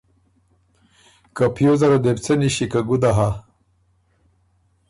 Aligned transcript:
که 1.35 1.45
پیوزه 1.55 1.87
ره 1.91 1.97
دې 2.03 2.11
بو 2.15 2.21
څۀ 2.25 2.33
نِݭی 2.39 2.65
که 2.71 2.79
ګُده 2.87 3.11
هۀ۔ 3.17 3.29